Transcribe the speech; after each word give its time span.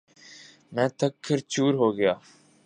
میں 0.73 0.89
تھک 0.97 1.13
کر 1.25 1.39
چُور 1.51 1.73
ہوگیا 1.81 2.13